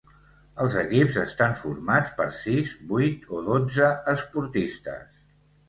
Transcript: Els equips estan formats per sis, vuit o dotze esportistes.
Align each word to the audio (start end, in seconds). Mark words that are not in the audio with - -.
Els 0.63 0.77
equips 0.83 1.19
estan 1.23 1.53
formats 1.59 2.15
per 2.23 2.27
sis, 2.39 2.73
vuit 2.95 3.29
o 3.41 3.45
dotze 3.51 3.93
esportistes. 4.17 5.25